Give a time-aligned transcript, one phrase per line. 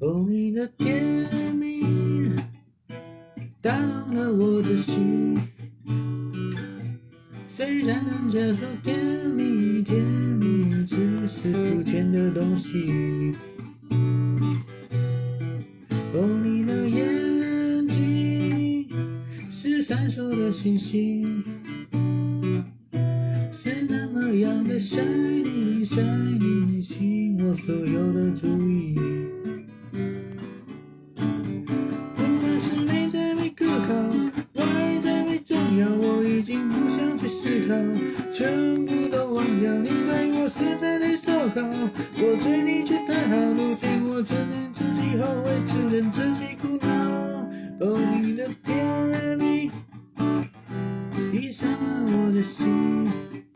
[0.00, 2.30] 哦，你的甜蜜
[3.60, 5.38] 打动了我的心。
[7.56, 8.96] 虽然人家说甜
[9.30, 13.34] 蜜甜蜜只是肤浅的东西。
[16.14, 18.88] 哦，你的眼睛
[19.50, 21.44] 是闪烁的星星，
[23.52, 28.46] 是那么样的 shiny shiny，吸我所有的注
[38.38, 41.60] 全部都忘掉你对我实在太糟糕
[42.14, 46.88] 我对你却太好如今我只能自己后悔只能自己苦恼
[47.80, 49.68] 哦你的甜蜜
[51.32, 53.47] 已伤了我的心。